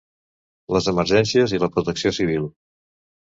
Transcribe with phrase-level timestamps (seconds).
[0.75, 2.49] Les emergències i la protecció civil.